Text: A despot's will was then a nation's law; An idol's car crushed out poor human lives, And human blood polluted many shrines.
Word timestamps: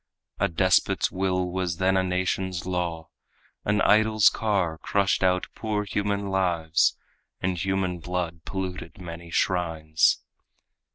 A 0.39 0.47
despot's 0.49 1.11
will 1.11 1.51
was 1.51 1.77
then 1.77 1.95
a 1.95 2.01
nation's 2.01 2.65
law; 2.65 3.09
An 3.65 3.81
idol's 3.81 4.29
car 4.29 4.79
crushed 4.79 5.21
out 5.21 5.45
poor 5.53 5.83
human 5.83 6.29
lives, 6.29 6.97
And 7.39 7.55
human 7.55 7.99
blood 7.99 8.43
polluted 8.43 8.97
many 8.97 9.29
shrines. 9.29 10.23